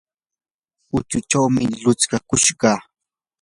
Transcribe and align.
huchuchawmi 0.91 1.63
lutskakushqa. 1.83 2.71